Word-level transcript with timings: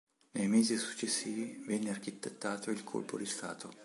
Nei 0.31 0.47
mesi 0.47 0.77
successivi 0.79 1.63
venne 1.67 1.91
architettato 1.91 2.71
il 2.71 2.83
colpo 2.83 3.19
di 3.19 3.25
Stato. 3.27 3.69